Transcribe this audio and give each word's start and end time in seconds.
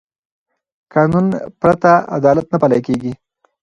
قانون 0.93 1.25
پرته 1.61 1.93
عدالت 2.17 2.45
نه 2.53 2.57
پلي 2.61 2.79
کېږي 2.87 3.11